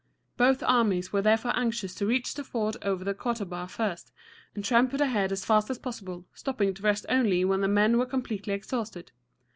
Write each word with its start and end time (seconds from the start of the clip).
Both 0.35 0.63
armies 0.63 1.13
were 1.13 1.21
therefore 1.21 1.55
anxious 1.55 1.93
to 1.93 2.07
reach 2.07 2.33
the 2.33 2.43
ford 2.43 2.75
over 2.81 3.03
the 3.03 3.13
Ca 3.13 3.35
taw´ba 3.35 3.69
first, 3.69 4.11
and 4.55 4.65
tramped 4.65 4.99
ahead 4.99 5.31
as 5.31 5.45
fast 5.45 5.69
as 5.69 5.77
possible, 5.77 6.25
stopping 6.33 6.73
to 6.73 6.81
rest 6.81 7.05
only 7.07 7.45
when 7.45 7.61
the 7.61 7.67
men 7.67 7.99
were 7.99 8.07
completely 8.07 8.53
exhausted. 8.55 9.11